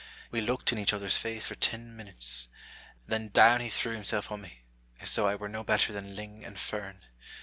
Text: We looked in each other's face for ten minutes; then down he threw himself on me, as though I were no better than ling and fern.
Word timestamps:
We 0.31 0.41
looked 0.41 0.71
in 0.71 0.79
each 0.79 0.93
other's 0.93 1.19
face 1.19 1.45
for 1.45 1.53
ten 1.53 1.95
minutes; 1.95 2.47
then 3.05 3.27
down 3.27 3.61
he 3.61 3.69
threw 3.69 3.93
himself 3.93 4.31
on 4.31 4.41
me, 4.41 4.63
as 4.99 5.13
though 5.13 5.27
I 5.27 5.35
were 5.35 5.47
no 5.47 5.63
better 5.63 5.93
than 5.93 6.15
ling 6.15 6.43
and 6.43 6.57
fern. 6.57 7.05